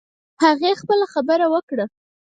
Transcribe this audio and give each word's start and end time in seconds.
هغې 0.43 0.71
خپله 0.81 1.05
خبره 1.13 1.45
وکړه 1.53 1.85